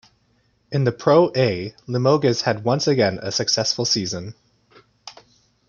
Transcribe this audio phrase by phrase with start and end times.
[0.71, 4.33] In the Pro A, Limoges had once again a successful season.